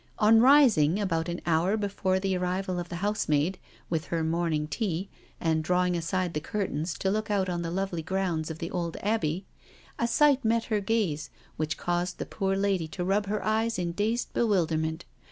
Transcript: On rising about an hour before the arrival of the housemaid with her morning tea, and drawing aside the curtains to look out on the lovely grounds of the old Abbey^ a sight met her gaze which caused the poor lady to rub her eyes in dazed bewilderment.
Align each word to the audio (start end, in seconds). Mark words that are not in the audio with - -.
On 0.17 0.39
rising 0.41 0.99
about 0.99 1.29
an 1.29 1.41
hour 1.45 1.77
before 1.77 2.19
the 2.19 2.35
arrival 2.35 2.79
of 2.79 2.89
the 2.89 2.95
housemaid 3.05 3.59
with 3.87 4.05
her 4.05 4.23
morning 4.23 4.65
tea, 4.67 5.09
and 5.39 5.63
drawing 5.63 5.95
aside 5.95 6.33
the 6.33 6.39
curtains 6.39 6.95
to 6.97 7.11
look 7.11 7.29
out 7.29 7.49
on 7.49 7.61
the 7.61 7.69
lovely 7.69 8.01
grounds 8.01 8.49
of 8.49 8.57
the 8.57 8.71
old 8.71 8.97
Abbey^ 9.03 9.43
a 9.99 10.07
sight 10.07 10.43
met 10.43 10.63
her 10.73 10.79
gaze 10.81 11.29
which 11.55 11.77
caused 11.77 12.17
the 12.17 12.25
poor 12.25 12.55
lady 12.55 12.87
to 12.87 13.05
rub 13.05 13.27
her 13.27 13.45
eyes 13.45 13.77
in 13.77 13.91
dazed 13.91 14.33
bewilderment. 14.33 15.05